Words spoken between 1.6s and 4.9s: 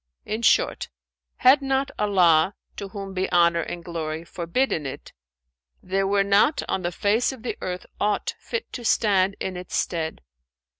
not Allah (to whom be honour and glory!) forbidden